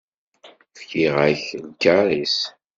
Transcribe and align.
Fkiɣ-as 0.79 1.43
lkaṛ-is. 1.67 2.37